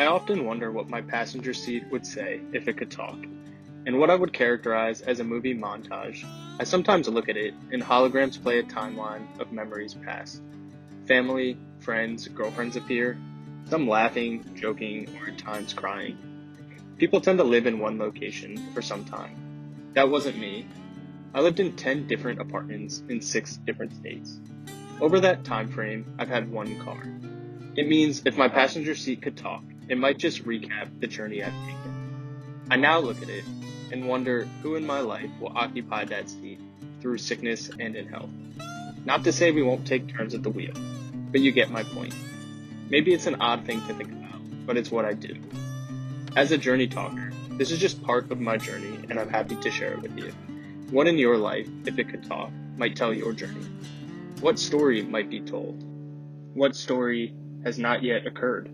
[0.00, 3.18] I often wonder what my passenger seat would say if it could talk,
[3.84, 6.24] and what I would characterize as a movie montage.
[6.58, 10.40] I sometimes look at it, and holograms play a timeline of memories past.
[11.06, 13.18] Family, friends, girlfriends appear,
[13.68, 16.16] some laughing, joking, or at times crying.
[16.96, 19.36] People tend to live in one location for some time.
[19.92, 20.64] That wasn't me.
[21.34, 24.40] I lived in 10 different apartments in 6 different states.
[24.98, 27.02] Over that time frame, I've had one car.
[27.76, 31.52] It means if my passenger seat could talk, it might just recap the journey I've
[31.66, 32.64] taken.
[32.70, 33.44] I now look at it
[33.90, 36.60] and wonder who in my life will occupy that seat
[37.00, 38.30] through sickness and in health.
[39.04, 40.74] Not to say we won't take turns at the wheel,
[41.32, 42.14] but you get my point.
[42.88, 45.34] Maybe it's an odd thing to think about, but it's what I do.
[46.36, 49.70] As a journey talker, this is just part of my journey, and I'm happy to
[49.72, 50.32] share it with you.
[50.92, 53.66] What in your life, if it could talk, might tell your journey?
[54.40, 55.82] What story might be told?
[56.54, 58.70] What story has not yet occurred?